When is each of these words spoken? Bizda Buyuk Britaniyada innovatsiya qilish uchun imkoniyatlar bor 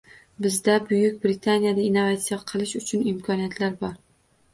Bizda 0.43 0.77
Buyuk 0.85 1.19
Britaniyada 1.25 1.83
innovatsiya 1.89 2.39
qilish 2.53 2.73
uchun 2.81 3.05
imkoniyatlar 3.13 3.77
bor 3.83 3.93